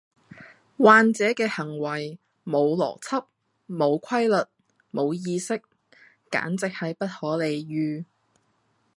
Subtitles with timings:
[0.79, 3.25] 患者嘅行為無邏輯、
[3.67, 4.49] 無規律、
[4.89, 5.61] 無意識，
[6.31, 8.03] 簡直係不可理喻